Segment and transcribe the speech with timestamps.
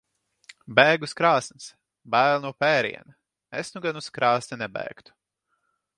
[0.79, 1.67] Bēg uz krāsns.
[2.15, 3.15] Bail no pēriena.
[3.63, 5.19] Es nu gan uz krāsni nebēgtu.